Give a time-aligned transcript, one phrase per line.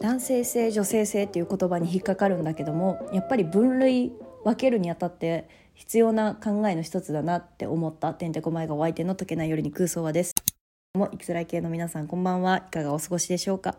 [0.00, 4.12] 男性性女性性っていう言葉に引っかかるんだけどもやっぱり分類
[4.44, 10.34] 分けるにあたって必要な考えの一つだなって思ったてんてこまいがお相手の解けない夜に空想はです。
[10.94, 12.58] も生きづらい系の皆さんこんばんは。
[12.68, 13.76] いかがお過ごしでしょうか？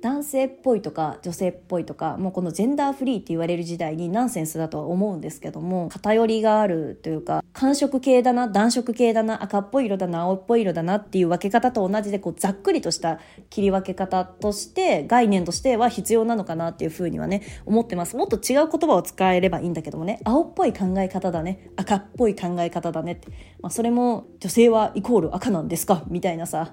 [0.00, 13.18] 男性っぽいとか女性っぽいとかもうこのジェンダーフリーって言われる時代にナンセンスだとは思うんですけども偏りがあるというか寒色系だな暖色系だな赤っぽい色だな青っぽい色だなっていう分け方と同じでこうざっくりとした
[13.50, 18.16] 切り分け方として概念としては必要なのかなっていうふうにはね思ってます。
[18.16, 23.28] もっと違う言葉を使えればいいんだけどもね青っぽい考え方だね赤っぽい考え方だねって、
[23.60, 26.04] まあ、それも女性はイコール赤なんですか？
[26.08, 26.72] みたいなさ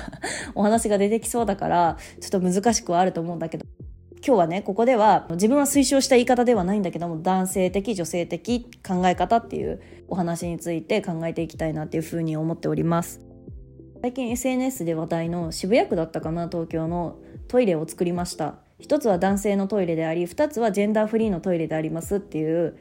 [0.54, 3.66] お話が出てきそうだからちょっと難しくはあると思うんだけど
[4.26, 13.20] 今日はねここでは自分は推奨した言い方ではないんだけども男性的女性的考え方っていうお話について考えていきたいなっていうふうに思っております。
[14.02, 17.18] 最近 SNS で話題の渋谷区だったかな東京の
[17.48, 18.56] トイレを作りました。
[18.78, 22.76] 一つは男性のトイレであり二つはジェンダーフリーのトイレでありますっていう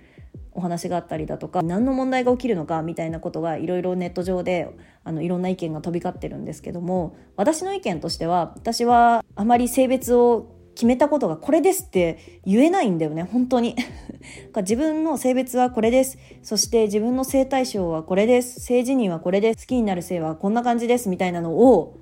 [0.52, 4.70] お話があったりだとか何の問題が起きるのかみたいなことがいろいろネット上で
[5.04, 13.24] あのいろんな意見が飛び交ってるんですけども私の意見としては私はあまり性別を決めたことがこれですって言えないんだよね。
[13.24, 13.76] 本当に。
[14.58, 16.18] 自分の性別はこれです。
[16.42, 18.60] そして自分の性対象はこれです。
[18.60, 19.60] 性自認はこれです。
[19.60, 21.10] 好きになる性はこんな感じです。
[21.10, 21.96] みたいなのを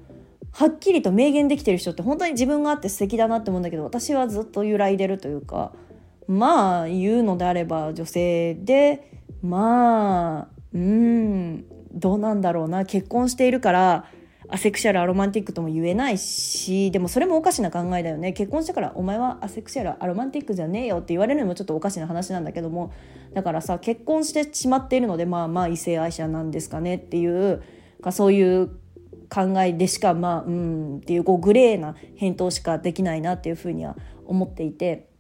[0.54, 5.72] はっきりと明言できてる人って本当に自分があって素敵だなって思うんだけど私はずっと揺らいでるというか
[6.28, 9.10] まあ言うのであれば女性で
[9.42, 12.86] まあうーんどうなんだろうな。
[12.86, 14.06] 結婚しているから
[14.54, 22.92] アセクシャルアロマンティックとも言えないしでもそれもおかしな考えだよね結婚してから「お前はアセクシャルアロマンティックじゃねえよ」って言われるのもちょっとおかしな話なんだけども
[23.34, 27.64] だからさ結婚してしまっているのでまあまあ異性愛者なんですかねっていう
[28.00, 28.68] かそういう
[29.28, 35.13] 考えでしかまあうんっていうこうグレーな返答しかできないなっていうふうには思っていて。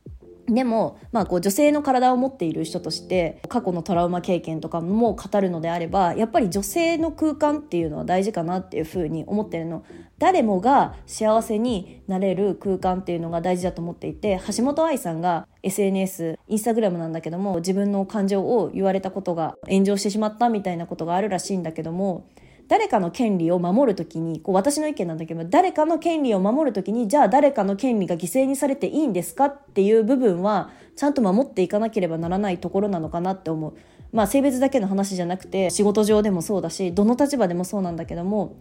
[0.47, 9.83] でも、まあ、こう女性の体を持っている人として過去のトラウマ経験とかも語るのであればやっぱり女性の空間っていうのは大事かなっていうふうに思ってるの。
[10.19, 22.25] 誰もが幸せになれる空間っていうのが大事だと思っていて橋本愛さんが SNS インスタグラムなんだけども自分の感情を言われたことが炎上してしまったみたいなことがあるらしいんだけども
[22.73, 33.75] 誰かの権利を守るときに、こう私の意見なんだけど、誰かの権利を守るときに、じゃあ誰かの権利が犠牲にされていいんですかっていう部分は、ちゃんと守っていかなければならないところなのかなって思う。
[34.11, 38.55] まあ性別だけの話じゃなくて、仕事上でもそうだし、どの立場でもそうなんだけども、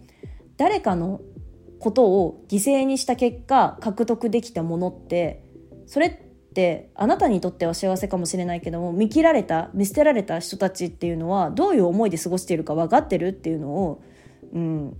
[0.57, 1.19] 誰かの
[1.79, 5.43] ことを犠牲にした結果、獲得できたものって、
[5.87, 6.22] それって
[6.53, 14.03] ってあなたにとっては幸せかもしれないけども見切られた見捨てられた人たちっていうのはどういう思いで過ごしているか分かってるっていうのを、
[14.53, 14.97] うん、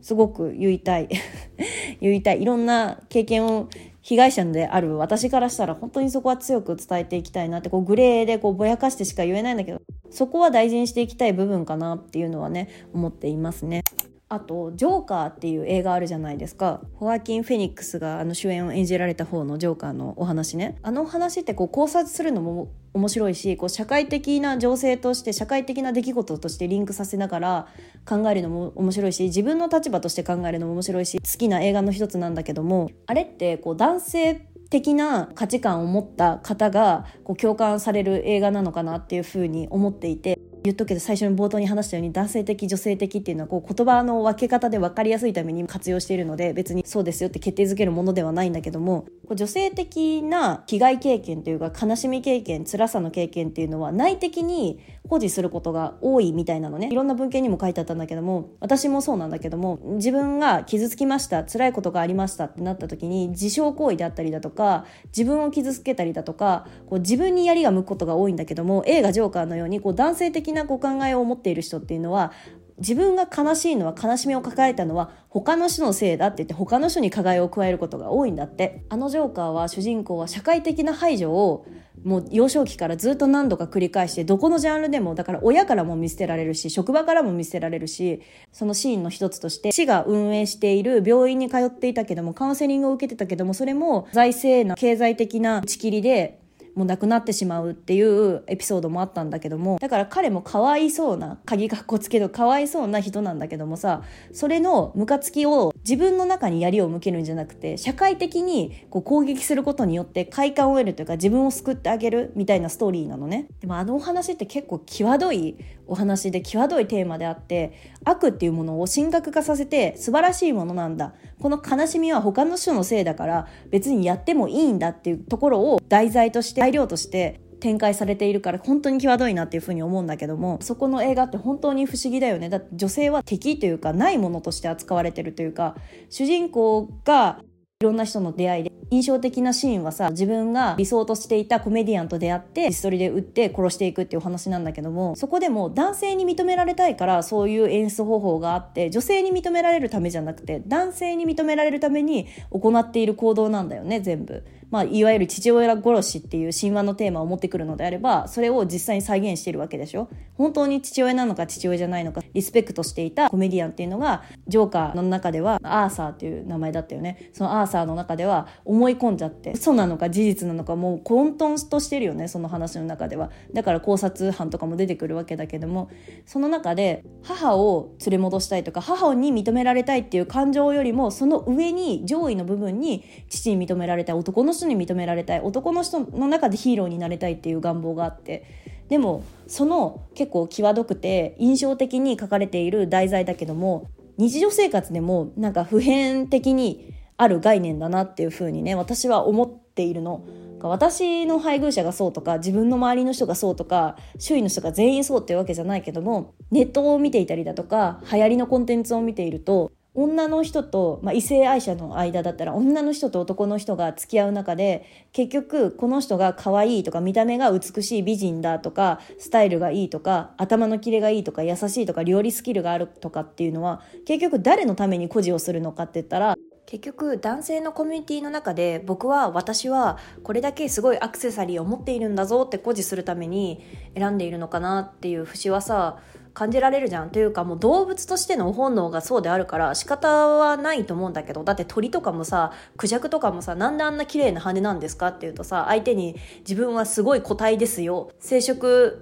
[0.00, 1.08] すごく言いたい
[2.00, 3.68] 言いたいいろんな経験を
[4.00, 13.82] 被害者である私からしたら本当にそこは強く伝えていきたいなってこうグレーでこうぼやかしてしか言えないんだけどそこは大事にしていきたい部分かなっていうのはね思っていますね。
[14.32, 16.80] あと「ジョーカー」っていう映画あるじゃないですか。
[16.94, 20.78] ホアキン・フェニックスがあの主演を演じられた方のジョーカーのお話ね。
[20.82, 27.66] あの話ってこう考察するのも面白いしこう社会的な情勢として社会的な出来事としてリンクさせながら
[28.06, 54.78] 考えるのも面白いし自分の立場として考えるのも面白いし好きな映画の一つなんだけどもあれってこう男性的な価値観を持った方がこう共感される映画なのかなっていうふうに思っていて言っとくけど最初に冒頭に話したように男性的女性的っていうのはこう言葉の分け方で分かりやすいために活用しているので別にそうですよって決定づけるものではないんだけども女性的な被害経験というか悲しみ経験辛さの経験っていうのは内的に
[55.12, 56.88] 保持することが多いみたいなのね。
[56.90, 72.32] いろんな文献にも書いてあったんだけども私もそうなんだけども自分が傷つきました辛いことがありましたってなった時に自傷行為であったりだとか自分を傷つけたりだとかこう自分に槍が向くことが多いんだけども映画「ジョーカー」のようにこう男性的なこう考えを持っている人っていうのは
[72.82, 78.84] 自分が悲しいのは悲しみを抱えたのは他の人のせいだって言って他の人に加害を加えることが多いんだって。
[78.88, 81.64] あのジョーカーは主人公は社会的な排除を
[82.04, 96.41] もう幼少期からずっと何度か繰り返してどこのジャンルでもだから親からも見捨てられるし職場からも見捨てられるしそのシーンの一つとして市が運営している病院に通っていたけどもカウンセリングを受けてたけどもそれも財政な経済的な打ち切りで
[96.74, 104.02] もう亡くなってしまうっていうエピソードもあったんだけどもだから彼もかわいそうな鍵かっこつけどかわいそうな人なんだけどもさ
[104.32, 113.48] それのムカつきを自分の中に槍を向けるんじゃなくて社会的にこう攻撃することによって快感を得るというか自分を救ってあげるみたいなストーリーなのね。
[113.60, 115.56] でもあのお話って結構際どい
[115.92, 117.74] お話で際どいテーマであって
[118.04, 121.12] 悪っていうものを神格化させて素晴らしいものなんだ。
[121.38, 132.48] この悲しみは他の人のせいだから別にやってもいいんだっていうところを題材として材料として展開されているから本当に際どいなっていうふうに思うんだけどもそこの映画って本当に不思議だよね。
[132.48, 135.76] だって女性は敵というかないものとして扱われてるというか
[136.08, 137.40] 主人公が
[137.80, 154.44] いろんな人の出会いで印象的なシーンはさ自分が理想としていたコメディアンと出会ってピストルで撃って殺していくっていう話なんだけどもそこでも男性に認められたいからそういう演出方法があって女性に認められるためじゃなくて男性に認められるために行っている行動なんだよね全部。
[154.72, 160.08] まあ、いわゆる父親殺しっていう神話のテーマを持ってくるのであればそれを実際に再現しているわけでしょ。
[160.38, 167.30] 本当に父親なのか父親じゃないのかリスペクトしていたコメディアンっていうのがジョーカーの中ではアーサーっていう名前だったよね。
[167.34, 173.30] そのアーサーの中では思い込んじゃって嘘なのか事実なのかもう混沌としてるよねその話の中では。
[173.52, 175.90] だから考察班とかも出てくるわけだけども
[176.24, 188.44] その中で母を連れ戻したいとか母に認められたいっていう感情よりもその上に上位の部分に父に認められた男の人に認められたい男の人の中でヒーローになりたいっていう願望があって
[188.88, 200.24] でもその結構際どくて印象的に書かれている題材だけども日常生活でもなんか普遍的にある概念だなっていうふうにね私は思っているの。
[200.60, 233.62] 私の配偶者がそうとか自分の周りの人がそうとか周囲の人が全員そうっていうわけじゃないけどもネットを見ていたりだとか流行りのコンテンツを見ていると女の人と、まあ、異性愛者の間だったら女の人と男の人が付き合う中で結局この人が可愛いとか見た目が美しい美人だとかスタイルがいいとか頭のキレがいいとか優しいとか料理スキルがあるとかっていうのは結局誰のために孤児をするのかって言ったら結局男性のコミュニティの中で僕は私はこれだけすごいアクセサリーを持っているんだぞって誇示するために
[233.94, 235.98] 選んでいるのかなっていう節はさ
[236.32, 248.10] 感じられるじゃんというかもう動物としての本能がそうであるから仕方はないと思うんだけどだって鳥とかもさクジャクとかもさなんであんな綺麗な羽なんですかっていうとさ相手に自分はすごい個体ですよ。
[248.18, 248.98] 生殖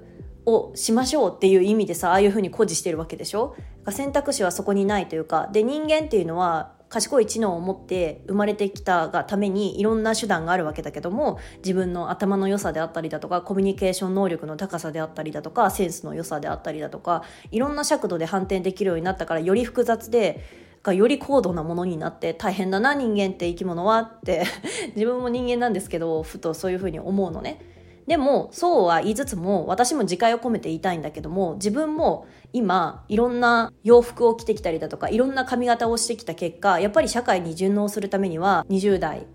[0.46, 3.54] をしましょうっていう意味でさああいうふうに誇示してるわけでしょ？
[3.90, 17.22] 選択肢はそこにないというかで人間っていうのは賢い知能を持って生まれてきたがためにいろんな手段があるわけだけども自分の頭の良さであったりだとかコミュニケーション能力の高さであったりだとかセンスの良さであったりだとか
[17.52, 20.44] いろんな尺度で反転できるようになったからより複雑で
[20.82, 24.44] がより高度なものになって大変だな人間って生き物はって
[24.96, 27.79] 自分も人間なんですけどふとそういうふうに思うのね。
[28.06, 39.26] でもそうは言いつつも私も自戒を込めて言いたいんだけども自分も今いろんな洋服を着てきたりだとかいろんな髪型をしてきた結果やっぱり社会に順応するためには20代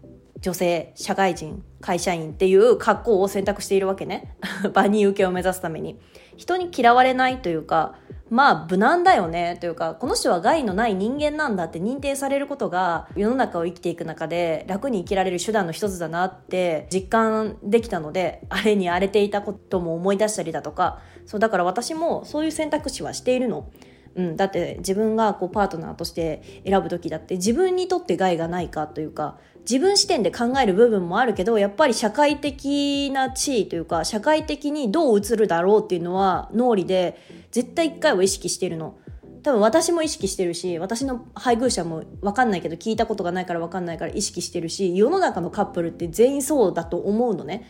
[0.42, 4.36] 女性社会人会社員っていう格好を選択しているわけね。
[4.74, 5.98] 万人受けを目指すために。
[6.38, 7.96] 人に嫌われないというか
[8.36, 23.72] まあ無難だよねというかこの人は害のない人間なんだって認定されることが世の中を生きていく中で楽に生きられる手段の一つだなって実感できたのであれに荒れていたことも思い出したりだとかそうだから私もそういう選択肢はしているの。
[24.16, 29.38] うん、だって自分がこうパートナーとして選ぶ時だって自分にとって害がないかというか
[29.70, 37.20] 自分視点で考える部分もあるけどやっぱり社会的な地位というか社会的にどう映るだろうっていうのは脳裏で
[37.52, 38.98] 絶対一回は意識してるの。
[39.44, 47.68] 多分私も意識してるし私の配偶者も分かんないけど聞いたことがないから分かんないから意識してるし世の中のカップルって全員そうだと思うのね。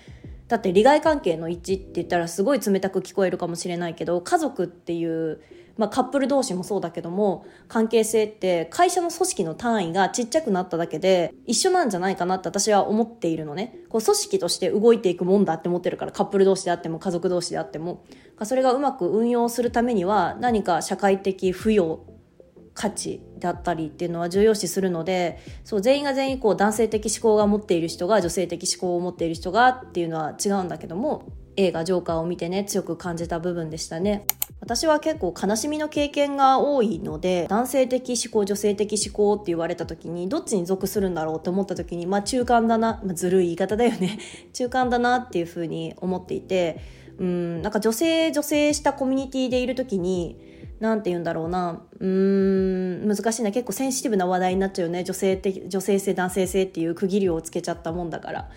[0.47, 5.41] だって利害関係の一致って言ったらすごい冷たく聞こえるかもしれないけど家族っていう
[5.77, 13.79] まあ、カップル同士もそうだけども関係性って会社の組織の単位がちっちゃくなっただけで一緒なんじゃないかなって私は思っているのね。
[13.89, 18.03] こう組織として動いていくもんだって思ってるからカップル同士であっても家族同士であっても。
[18.43, 22.01] それがうまく運用するためには何か社会的付与
[22.75, 31.23] 価値だったりっていうのは重要視するのでそう全員が全員こう男性的思考が持っている人が女性的思考を持っている人がっていうのは違うんだけども
[31.55, 34.27] 映画「ジョーカー」を見てね強く感じた部分でしたね。
[34.61, 44.17] 私は結構悲しみの経験が多いので男性的思考女性的思考って言われた時にどっちに属するんだろうって思った時にまあ中間だな、まあ、ずるい言い方だよね。
[44.53, 46.79] 中間だなっていうふうに思っていて
[47.19, 50.39] うんなんか女性女性したコミュニティでいる時に
[50.79, 53.51] 何て言うんだろうなうーん難しいな。
[53.51, 55.03] 結構センシティブな話題になっちゃうよね。
[55.03, 58.49] 女性的女性性男性性っていう区切りをつけちゃったもんだから。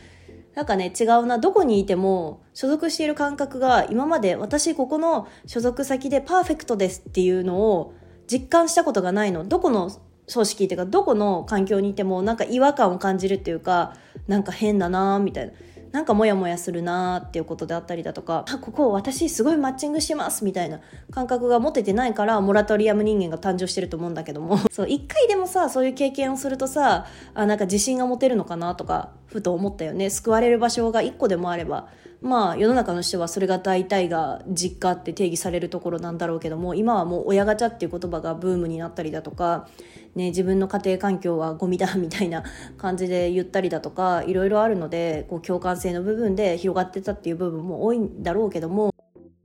[0.55, 7.95] なんかね違うなどこにいても所属している感覚が今まで私ここの所属先でパーフェクトですっていうのを
[8.27, 9.45] 実感したことがないの。
[9.45, 9.91] どこの
[10.33, 13.95] 組織っていうかどこの環境にいてもなんか違和感を感じるっていうか
[14.27, 15.53] なんか変だなみたいな
[15.93, 24.59] なんかモヤモヤするなーっていうことであったりだとかあここ私すごいマッチングしてますみたいな感覚が持ててないからモラトリアム人間が誕生してると思うんだけども。
[24.71, 30.11] そう一回でもさそういう経験をするとさあなんか自信が持てるのかなとかふと思ったよね。
[30.11, 31.89] 救われる場所が一個でもあれば
[32.21, 39.69] まあ世の中の人はそれが大体が実家って定義されるところなんだろうけども今はもう親ガチャっていう言葉がブームになったりだとか、
[40.17, 42.43] ね、自分の家庭環境はゴミだみたいな
[42.77, 48.93] 感じで言ったりだとかいろいろあるのでこう共感性の部分で広がってたっていう部分も多いんだろうけども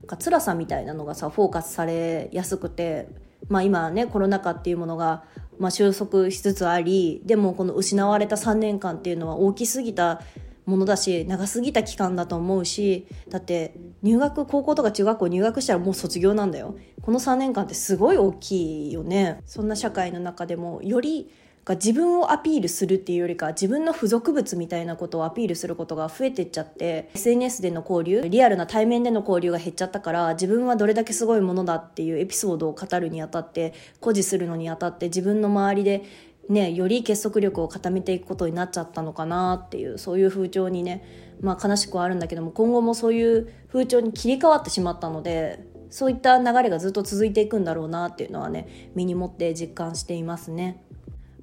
[0.06, 3.08] か辛さみたいなのがさフォーカスされやすくて、
[3.48, 5.24] まあ、今ねコロナ禍っていうものが、
[5.58, 10.20] まあ、収束しつつありでもこの失われた3年間っていうのは大きすぎた
[10.66, 16.76] ものだし長すぎた期間だと思うしだって入学高校とか中学校入学したらもう卒業なんだよ。
[17.02, 19.42] この3年間ってすごい大きいよね。
[19.44, 21.30] そんな社会の中でもより
[21.64, 36.04] が自分をアピールするっていうよりか自分の付属物みたいなことをアピールすることが増えてっちゃって SNS での交流リアルな対面での交流が減っちゃったから自分はどれだけすごいものだっていうエピソードを語るにあたって誇示するのにあたって自分の周りで
[36.48, 41.02] ね、より結束力を固めていくことになっちゃったのかなっていうそういう風潮にね、
[41.40, 50.82] まあ、悲しくはあるんだけども今後もそういう風潮に切り替わってしまったのでそういった流れがずっと続いていくんだろうなっていうのはね身に持って実感していますね。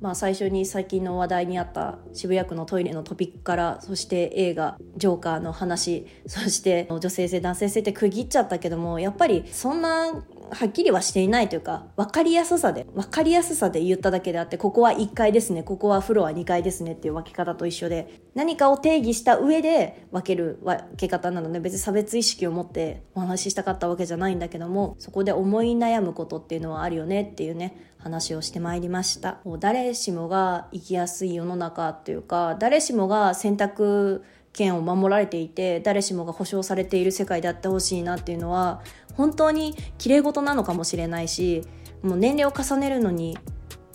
[0.01, 10.11] まあ、最初に最近の話題にあった渋谷区のトイレのトピックからそして映画「ジョーカー」の話そして女性性男性性って区切っちゃったけどもやっぱりそんな
[10.53, 29.39] はっきりはしていないというか、分かりやすさで、分かりやすさで言っただけであって、ここは1階ですね、ここはフロア2階ですねっていう分け方と一緒で、何かを定義した上で分ける分け方なので、別に差別意識を持ってお話ししたかったわけじゃないんだけども、そこで思い悩むことっていうのはあるよねっていうね、話をしてまいりました。
[29.45, 38.81] もう誰しもが生きやすい世の中っていうか、誰しもが選択権を守られていて誰しもが保障されている世界であってほしいなっていうのは
[39.15, 41.63] 本当にきれい事なのかもしれないし
[42.01, 43.37] もう年齢を重ねるのに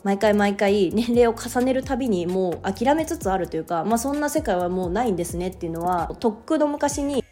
[0.05, 7.25] 毎回毎回年齢を重ねるたびにもう諦めつつあるというか、まあ、そんな世界はもうないんですねっていうのはとっくの昔に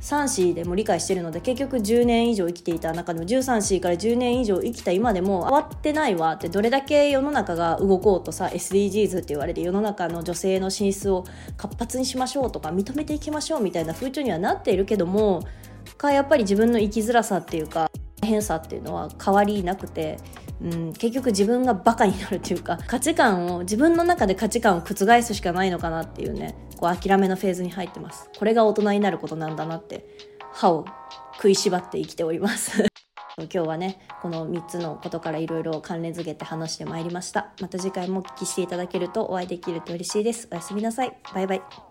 [0.00, 11.24] 3C でも理解してるので結局10年以上生きていた中でも 13C から10年以上生きた今でも終わってないわってどれだけ世の中が動こうとさ SDGs って言われて世の中の女性の進出を
[11.56, 15.42] 活発にしましょうとか認めていきましょうみたいな風潮にはなっているけども
[15.96, 17.90] かやっぱり自分の生きづらさっていうか
[18.20, 20.18] 大変さっていうのは変わりなくて
[20.60, 26.56] うん、結局自分がバカになるというか価値観を自分の中で価値観を覆すしかないのかなっていうね。
[26.78, 28.30] こう諦めのフェーズに入ってます。
[28.38, 30.06] これが大人になることなんだなって
[30.52, 30.86] 歯を
[31.34, 32.86] 食いしばって生きております。
[33.38, 37.52] 今日はねこの3つのことからいろいろ関連づけて話してまいりました。
[37.60, 40.48] また次回もお聞きしていただけるとお会いできると嬉しいです。
[40.50, 41.16] おやすみなさい。
[41.34, 41.87] バイバイ。